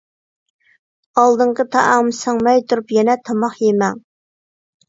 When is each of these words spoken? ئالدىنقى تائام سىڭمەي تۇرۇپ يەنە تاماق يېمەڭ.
ئالدىنقى 1.23 1.65
تائام 1.75 2.09
سىڭمەي 2.21 2.65
تۇرۇپ 2.73 2.95
يەنە 2.99 3.17
تاماق 3.29 3.63
يېمەڭ. 3.69 4.01